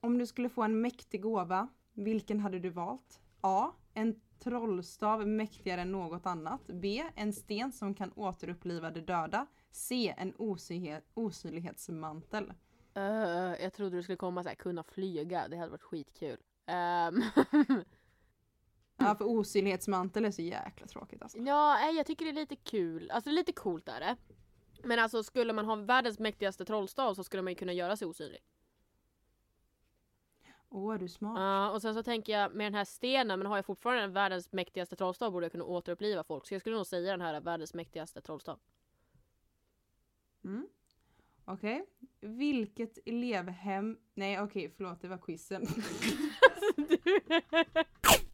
[0.00, 3.20] om du skulle få en mäktig gåva, vilken hade du valt?
[3.40, 3.72] A.
[3.94, 6.60] En trollstav mäktigare än något annat.
[6.66, 7.04] B.
[7.14, 9.46] En sten som kan återuppliva de döda.
[9.70, 10.14] C.
[10.18, 12.52] En osynlighet, osynlighetsmantel.
[12.94, 13.02] Eh,
[13.62, 16.38] jag trodde du skulle komma så här, kunna flyga, det hade varit skitkul.
[16.66, 17.22] Ehm,
[18.96, 21.38] Ja, för osynlighetsmantel är så jäkla tråkigt alltså.
[21.38, 23.10] Ja, nej, jag tycker det är lite kul.
[23.10, 24.16] Alltså lite coolt är det.
[24.84, 28.06] Men alltså skulle man ha världens mäktigaste trollstav så skulle man ju kunna göra sig
[28.08, 28.42] osynlig.
[30.68, 31.38] Åh, är du smart?
[31.40, 34.52] Ja, och sen så tänker jag med den här stenen, men har jag fortfarande världens
[34.52, 36.46] mäktigaste trollstav borde jag kunna återuppliva folk.
[36.46, 38.58] Så jag skulle nog säga den här världens mäktigaste trollstav.
[40.44, 40.68] Mm.
[41.44, 41.86] Okej.
[42.20, 43.98] Vilket elevhem...
[44.14, 45.66] Nej okej, förlåt det var quizen.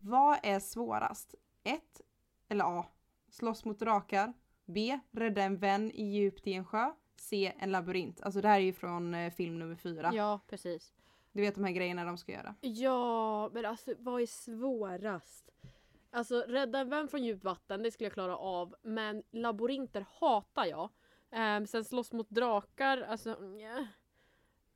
[0.01, 1.35] Vad är svårast?
[1.63, 2.01] 1.
[2.49, 2.87] Eller A.
[3.29, 4.33] Slåss mot drakar.
[4.73, 5.01] B.
[5.11, 6.93] Rädda en vän i djupt i en sjö.
[7.17, 7.53] C.
[7.59, 8.21] En labyrint.
[8.21, 10.11] Alltså det här är ju från eh, film nummer fyra.
[10.15, 10.95] ja, precis.
[11.33, 12.55] Du vet de här grejerna de ska göra.
[12.61, 15.51] Ja, men alltså vad är svårast?
[16.11, 18.75] Alltså rädda en vän från djupt vatten, det skulle jag klara av.
[18.83, 20.89] Men labyrinter hatar jag.
[21.57, 23.89] Um, sen slåss mot drakar, alltså nja.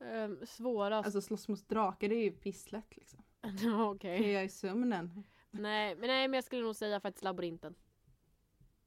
[0.00, 1.06] Ehm, svårast.
[1.06, 3.22] Alltså slåss mot drakar det är ju pisslätt liksom.
[3.90, 4.18] Okej.
[4.18, 5.24] Det är jag i sömnen.
[5.50, 7.74] Nej, men nej, men jag skulle nog säga faktiskt labyrinten.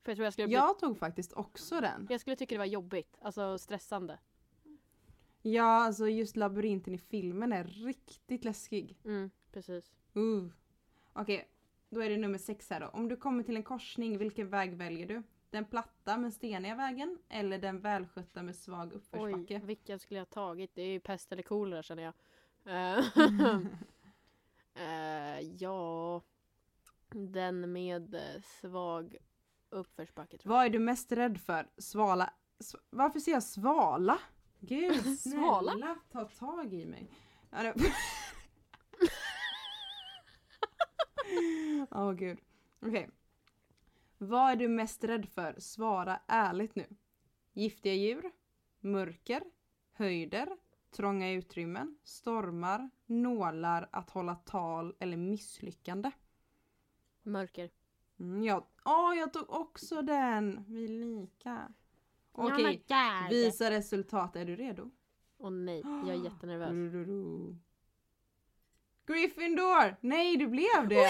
[0.08, 2.08] För jag tror jag skulle, bli, Jag tog faktiskt också den.
[2.10, 3.18] jag skulle tycka det var jobbigt.
[3.22, 4.20] Alltså stressande.
[5.42, 8.98] Ja, alltså just labyrinten i filmen är riktigt läskig.
[9.06, 9.92] Mm, precis.
[10.18, 10.48] Uh.
[11.14, 11.50] Okej,
[11.90, 12.88] då är det nummer sex här då.
[12.88, 15.24] Om du kommer till en korsning, vilken väg väljer du?
[15.50, 19.62] Den platta men steniga vägen eller den välskötta med svag Oj, uppförsbacke?
[19.66, 20.72] vilken skulle jag tagit?
[20.76, 22.14] Det är ju pest eller kolera känner jag.
[22.66, 23.06] Eh,
[25.60, 26.22] ja,
[27.10, 29.18] den med svag
[29.70, 30.58] uppförsbacke tror jag.
[30.58, 31.68] Vad är du mest rädd för?
[31.78, 32.34] Svala?
[32.60, 34.20] S- Varför säger jag svala?
[34.60, 35.72] Gud Svala?
[35.72, 37.12] snälla ta tag i mig.
[37.52, 37.74] Ja, det-
[41.92, 42.40] Åh gud.
[42.80, 43.10] Okej.
[44.18, 45.56] Vad är du mest rädd för?
[45.60, 46.88] Svara ärligt nu.
[47.54, 48.32] Giftiga djur?
[48.80, 49.44] Mörker?
[49.94, 50.58] Höjder?
[50.92, 51.98] Trånga utrymmen?
[52.04, 52.90] Stormar?
[53.06, 53.90] Nålar?
[53.92, 54.96] Att hålla tal?
[55.00, 56.12] Eller misslyckande?
[57.24, 57.70] Mörker.
[58.20, 60.66] Mm, jag, åh, jag tog också den!
[60.68, 61.74] Vi är lika.
[62.32, 64.36] Okej, Oh visa resultat.
[64.36, 64.92] Är du redo?
[65.38, 66.70] Åh nej, jag är jättenervös.
[69.08, 69.96] Gryffindor!
[70.02, 71.10] Nej, du blev det!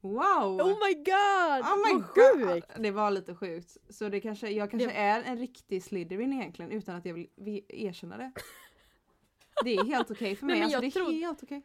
[0.00, 0.60] Wow!
[0.60, 1.64] Oh my god!
[1.64, 2.52] Oh my god!
[2.52, 2.70] sjukt!
[2.78, 3.76] Det var lite sjukt.
[3.88, 7.64] Så det kanske, jag kanske är en riktig Slytherin egentligen utan att jag vill vi-
[7.68, 8.32] erkänna det.
[9.64, 10.58] Det är helt okej för Nej, mig.
[10.60, 11.62] men Alltså, jag det är trodde- helt okej.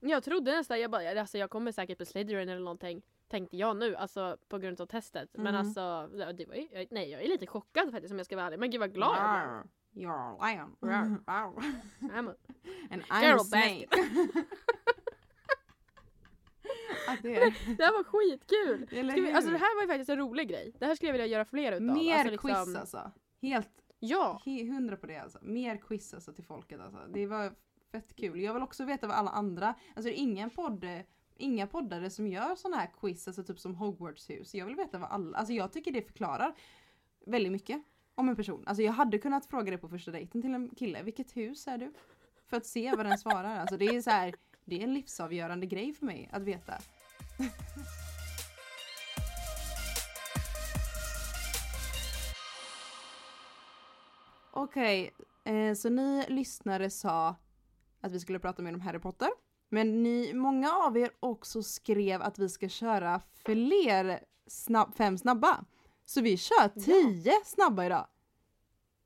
[0.00, 3.02] Jag trodde nästan, jag bara, alltså jag kommer säkert bli Slytherin eller någonting.
[3.28, 5.30] Tänkte jag nu, alltså på grund av testet.
[5.32, 5.60] Men Mm.
[5.60, 8.46] alltså, det var ju, jag- nej jag är lite chockad faktiskt om jag ska vara
[8.46, 8.58] ärlig.
[8.58, 9.50] Men gud vad glad jag blev.
[9.50, 9.66] Rawr.
[9.92, 10.76] You're a lion.
[10.90, 11.22] Rawr.
[11.26, 11.62] Rawr.
[12.00, 12.34] I'm a-
[12.90, 13.86] And I'm a snake.
[17.22, 17.32] det.
[17.78, 18.86] Det här var skitkul!
[18.90, 20.72] Vi, alltså det här var ju faktiskt en rolig grej.
[20.78, 21.82] Det här skulle jag vilja göra fler utav.
[21.96, 23.10] Mer alltså, liksom- quiz alltså.
[23.42, 24.40] Helt Ja!
[24.44, 25.38] hundra på det alltså.
[25.42, 26.98] Mer quiz alltså till folket alltså.
[27.08, 27.52] Det var
[27.92, 28.40] fett kul.
[28.40, 30.86] Jag vill också veta vad alla andra, alltså det är ingen podd,
[31.38, 34.54] inga poddare som gör såna här quiz, alltså typ som Hogwarts hus.
[34.54, 36.54] Jag vill veta vad alla, alltså jag tycker det förklarar
[37.26, 37.82] väldigt mycket
[38.14, 38.64] om en person.
[38.66, 41.78] Alltså jag hade kunnat fråga det på första dejten till en kille, vilket hus är
[41.78, 41.92] du?
[42.46, 43.60] För att se vad den svarar.
[43.60, 46.78] Alltså det är så här, det är en livsavgörande grej för mig att veta.
[54.52, 55.10] Okej,
[55.44, 57.36] eh, så ni lyssnare sa
[58.00, 59.28] att vi skulle prata mer om Harry Potter.
[59.68, 65.64] Men ni, många av er också skrev att vi ska köra fler snabb, fem snabba.
[66.04, 68.06] Så vi kör tio snabba idag.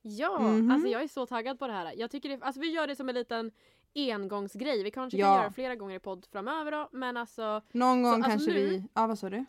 [0.02, 0.38] Ja!
[0.38, 0.70] Mhm.
[0.70, 1.92] Alltså jag är så taggad på det här.
[1.96, 3.50] Jag tycker det, alltså vi gör det som en liten
[3.94, 4.82] engångsgrej.
[4.82, 5.26] Vi kanske Ja.
[5.26, 8.68] kan göra flera gånger i podd framöver då, men alltså Någon gång alltså kanske nu-
[8.68, 8.84] vi...
[8.94, 9.44] Ja vad sa du?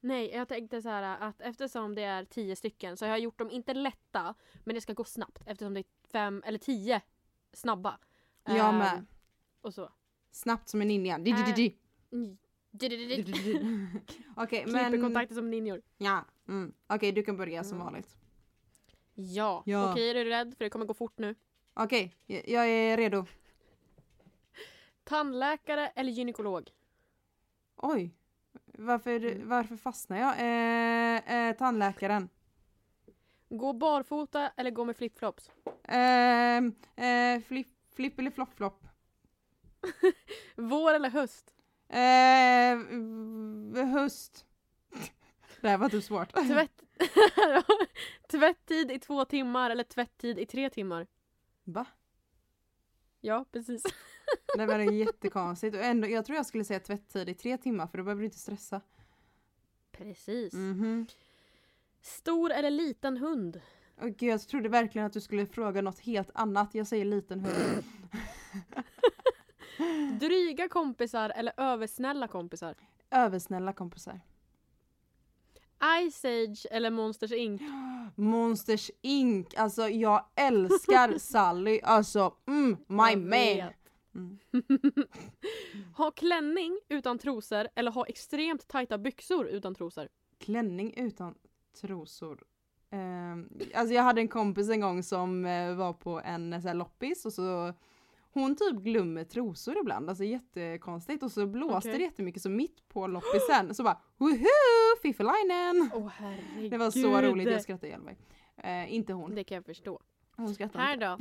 [0.00, 3.38] Nej, jag tänkte så här att eftersom det är tio stycken så har jag gjort
[3.38, 7.00] dem inte lätta, men det ska gå snabbt eftersom det är fem eller tio
[7.52, 7.98] snabba.
[8.44, 9.06] Jag med.
[9.64, 9.90] Och så.
[10.30, 11.16] Snabbt som en ninja.
[11.18, 11.76] Okej
[14.62, 15.00] Klipper men...
[15.02, 15.82] kontakter som ninjor.
[15.98, 16.24] Ja.
[16.48, 16.72] Mm.
[16.86, 17.84] Okej du kan börja som Mm.
[17.84, 18.16] vanligt.
[19.14, 19.62] Ja.
[19.66, 19.92] Ja.
[19.92, 20.54] Okej, är du rädd?
[20.58, 21.34] För det kommer gå fort nu.
[21.74, 23.26] Okej, jag- jag är redo.
[25.04, 26.70] Tandläkare eller gynekolog?
[27.76, 28.10] Oj.
[28.66, 29.48] Varför, Mm.
[29.48, 30.34] varför fastnar jag?
[30.38, 32.28] Eh, eh, tandläkaren.
[33.48, 35.50] Gå barfota eller gå med flipflops?
[35.84, 36.56] Eh,
[37.06, 38.86] eh, flipp, flipp eller flopp flopp.
[40.56, 41.54] Vår eller höst?
[41.88, 42.78] Eh,
[43.86, 44.46] höst.
[45.60, 46.32] Det här var typ svårt.
[46.32, 46.82] Tvätt...
[48.30, 51.06] Tvätttid i två timmar eller tvätttid i tre timmar?
[51.64, 51.86] Va?
[53.20, 53.82] Ja, precis.
[54.56, 55.76] Det var jättekonstigt.
[55.76, 58.24] Och ändå, jag tror jag skulle säga tvätttid i tre timmar för då behöver du
[58.24, 58.80] inte stressa.
[59.92, 60.52] Precis.
[60.52, 61.06] Mhm.
[62.00, 63.60] Stor eller liten hund?
[64.00, 66.74] Och gud, jag trodde verkligen att du skulle fråga något helt annat.
[66.74, 67.84] Jag säger liten hund.
[70.20, 72.74] Dryga kompisar eller översnälla kompisar?
[73.10, 74.20] Översnälla kompisar.
[76.10, 77.62] Ice Age eller Monsters Inc?
[78.14, 79.54] Monsters Inc.
[79.56, 81.80] Alltså jag älskar Sally.
[81.82, 83.70] Alltså, mm, my man.
[84.14, 84.38] Mm.
[85.96, 90.08] Ha klänning utan trosor eller ha extremt tajta byxor utan trosor?
[90.38, 91.34] Klänning utan
[91.80, 92.44] trosor.
[92.90, 96.72] Ehm, alltså jag hade en kompis en gång som eh, var på en eh, så
[96.72, 97.74] loppis och så
[98.34, 101.98] hon typ glömmer trosor ibland, alltså jättekonstigt och så blåste Okej.
[101.98, 104.44] det jättemycket så mitt på loppisen så bara woho
[105.02, 105.90] fiffelainen!
[105.94, 106.70] Åh herregud.
[106.70, 108.16] Det var så roligt, jag skrattade ihjäl mig.
[108.56, 110.00] Eh, inte hon, Det kan jag förstå.
[110.36, 111.06] hon skrattade Här inte.
[111.06, 111.18] då.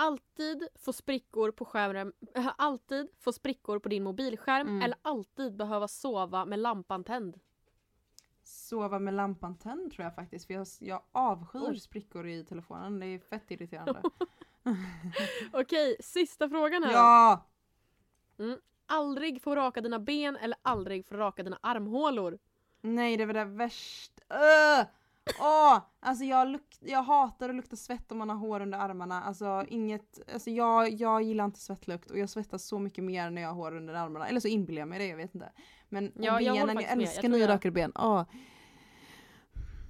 [0.00, 4.82] Alltid få sprickor på skärmen, äh, alltid få sprickor på din mobilskärm Mm.
[4.82, 7.40] eller alltid behöva sova med lampan tänd.
[8.42, 11.80] Sova med lampan tänd tror jag faktiskt för jag, jag avskyr Oj.
[11.80, 14.02] sprickor i telefonen, det är fett irriterande.
[15.52, 16.92] Okej, sista frågan här.
[16.92, 17.46] ja!
[18.86, 22.38] Aldrig få raka dina ben eller aldrig få raka dina armhålor.
[22.80, 24.12] Nej det var det värst.
[24.28, 24.86] Öh!
[25.40, 25.78] Åh!
[26.00, 29.22] Alltså jag, luk- jag hatar att lukta svett om man har hår under armarna.
[29.22, 33.42] Alltså inget, alltså jag, jag gillar inte svettlukt och jag svettas så mycket mer när
[33.42, 34.28] jag har hår under armarna.
[34.28, 35.52] Eller så inbillar jag mig det, jag vet inte.
[35.88, 36.82] Men Ja, benen, jag.
[36.82, 37.92] Jag älskar jag- nyrakade ben.
[37.94, 38.24] Åh.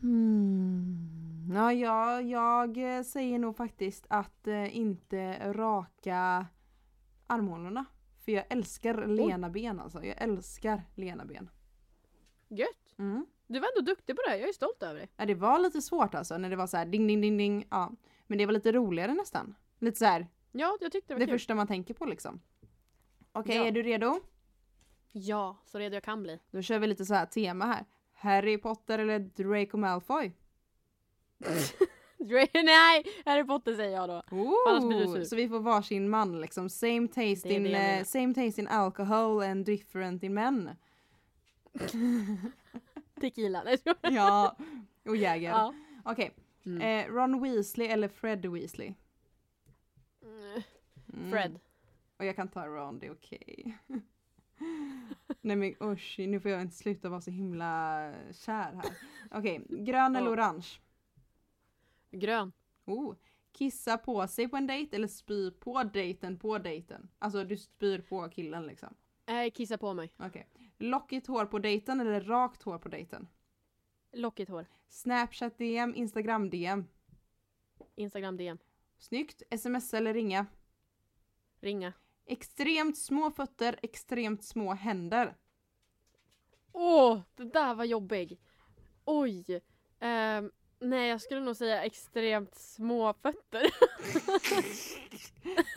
[0.00, 1.17] Hmm.
[1.54, 6.46] Ja, jag, jag eh, säger nog faktiskt att eh, inte raka
[7.26, 7.84] armhålorna.
[8.24, 10.04] För jag älskar lena ben alltså.
[10.04, 11.50] Jag älskar lena ben.
[12.48, 12.94] Gött.
[12.98, 13.26] Mm.
[13.46, 15.08] Du var ändå duktig på det här, jag är stolt över dig.
[15.16, 17.66] Ja, det var lite svårt alltså när det var så här ding ding ding ding.
[17.70, 17.92] Ja.
[18.26, 19.54] Men det var lite roligare nästan.
[19.78, 21.34] Lite så här, Ja, jag tyckte det det var kul.
[21.38, 22.40] första man tänker på liksom.
[23.32, 23.64] Okej, Ja.
[23.64, 24.20] är du redo?
[25.12, 26.38] Ja, så redo jag kan bli.
[26.50, 27.84] Då kör vi lite så här tema här.
[28.12, 30.32] Harry Potter eller Draco Malfoy?
[32.64, 34.22] Nej, Harry Potter säger jag då.
[34.36, 36.70] Ooh, så vi får varsin man liksom.
[36.70, 38.04] Same taste, Det in, det menar.
[38.04, 40.70] same taste in alcohol and different in men.
[43.20, 43.62] Tequila.
[43.64, 43.78] Nej.
[44.02, 44.56] Ja,
[45.04, 45.48] och Jäger.
[45.50, 45.74] ja.
[46.04, 46.34] Okej,
[46.66, 46.80] Mm.
[47.08, 48.94] eh, Ron Weasley eller Fred Weasley?
[50.22, 50.62] Mm.
[51.14, 51.30] Mm.
[51.30, 51.58] Fred.
[52.18, 53.78] Och jag kan ta Ron, det är okej.
[55.40, 58.00] Nej men usch, nu får jag inte sluta vara så himla
[58.32, 58.84] kär här.
[59.30, 60.32] Okej, grön eller Ja.
[60.32, 60.66] orange?
[62.10, 62.52] Grön.
[62.84, 63.14] Oh.
[63.52, 67.10] Kissa på sig på en dejt eller spy på dejten på dejten?
[67.18, 68.94] Alltså du spyr på killen liksom.
[69.26, 70.12] Äh, kissa på mig.
[70.16, 70.48] Okej.
[70.78, 73.28] Lockigt hår på dejten eller rakt hår på dejten?
[74.12, 74.66] Lockigt hår.
[74.88, 76.84] Snapchat DM, Instagram DM.
[77.94, 78.58] Instagram DM.
[78.98, 79.42] Snyggt.
[79.50, 80.46] Sms eller ringa?
[81.60, 81.92] Ringa.
[82.26, 85.36] Extremt små fötter, extremt små händer.
[86.72, 88.40] Åh, det där var jobbig.
[89.04, 89.60] Oj.
[90.00, 90.50] Ehm,
[90.80, 93.66] nej, jag skulle nog säga extremt små fötter.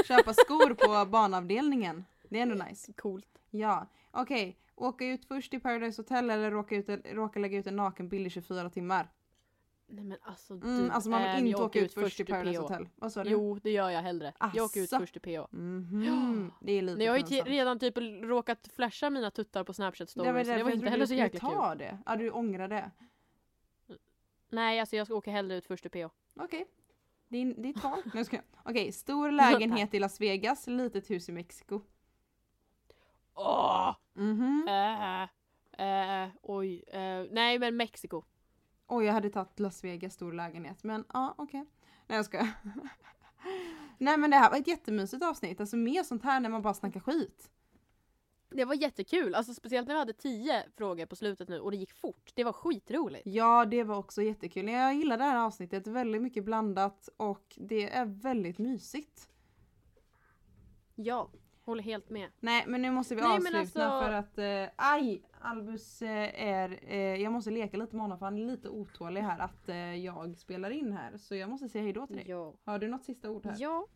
[0.07, 2.05] Köpa skor på barnavdelningen.
[2.29, 2.93] Det är ändå nice.
[2.93, 3.27] Coolt.
[3.49, 4.57] Ja, okej.
[4.75, 8.29] Åka ut först i Paradise Hotel eller råka, ut, råka lägga ut en nakenbild i
[8.29, 9.09] 24 timmar?
[9.93, 10.67] Nej men alltså du.
[10.67, 12.61] Mm, alltså man vill ehm, inte åka ut först i Paradise PH.
[12.61, 12.89] Hotel.
[12.95, 13.29] Vad sa du?
[13.29, 14.33] Jo, det gör jag hellre.
[14.53, 14.99] Jag åker ut Asså.
[14.99, 15.47] först i PH.
[15.51, 19.73] Mhm, Det är lite Nej, jag har ju redan typ råkat flasha mina tuttar på
[19.73, 20.27] Snapchat stories.
[20.27, 21.49] Det var, så det därför var inte heller så jäkla kul.
[21.49, 21.97] ta det.
[22.05, 22.91] Ja, du ångrar det.
[24.51, 26.09] Nej, alltså jag ska åka hellre ut först i PH.
[26.35, 26.65] Okej.
[27.27, 28.01] Din, ditt val.
[28.05, 28.45] Nej, jag skojar.
[28.63, 31.81] Okej, stor lägenhet i Las Vegas, litet hus i Mexiko.
[33.33, 33.95] Åh!
[34.13, 34.67] Mhm.
[34.67, 35.23] Äh,
[36.23, 36.83] äh, oj.
[36.87, 38.23] Äh, nej men Mexiko.
[38.87, 40.83] Oj, jag hade tagit Las Vegas stor lägenhet.
[40.83, 41.65] Men ja, okej.
[42.07, 42.47] Nej, jag skojar.
[43.97, 45.59] Nej, men det här var ett jättemysigt avsnitt.
[45.59, 47.49] Alltså mer sånt här när man bara snackar skit.
[48.51, 49.35] Det var jättekul.
[49.35, 52.31] Alltså speciellt när vi hade tio frågor på slutet nu och det gick fort.
[52.35, 53.23] Det var skitroligt.
[53.25, 54.69] Ja, det var också jättekul.
[54.69, 55.87] Jag gillar det här avsnittet.
[55.87, 59.29] Väldigt mycket blandat och det är väldigt mysigt.
[60.95, 61.29] Ja,
[61.63, 62.29] håller helt med.
[62.39, 64.37] Nej, men nu måste vi Nej, avsluta alltså- för att...
[64.37, 65.23] Eh, aj!
[65.41, 66.79] Albus eh, är...
[66.87, 69.95] Eh, jag måste leka lite med honom för han är lite otålig här att eh,
[69.95, 71.17] jag spelar in här.
[71.17, 72.25] Så jag måste säga hejdå till dig.
[72.27, 72.53] Ja.
[72.65, 73.55] Har du något sista ord här?
[73.59, 73.87] ja.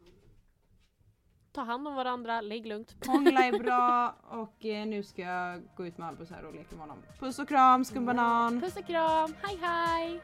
[1.56, 2.95] Ta hand om varandra, ligg lugnt.
[3.08, 6.76] Hångla är bra och eh, nu ska jag gå ut med Albus här och leka
[6.76, 6.97] med honom.
[7.20, 8.62] Puss och kram, skumbanan!
[8.62, 10.22] Puss och kram, hej hej!